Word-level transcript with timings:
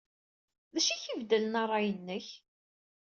D 0.73 0.75
acu 0.77 0.89
ay 0.93 0.99
ak-ibeddlen 0.99 1.59
ṛṛay-nnek? 1.67 2.27